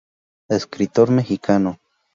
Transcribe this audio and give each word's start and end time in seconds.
Escritor 0.49 1.11
mexicano. 1.11 1.77